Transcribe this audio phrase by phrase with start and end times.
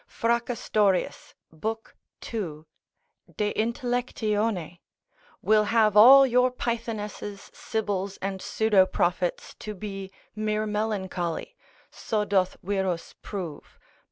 [0.09, 1.87] Fracastorius, lib.
[2.21, 2.65] 2.
[3.37, 4.23] de intellect,
[5.43, 11.55] will have all your pythonesses, sibyls, and pseudoprophets to be mere melancholy,
[11.91, 13.81] so doth Wierus prove, lib.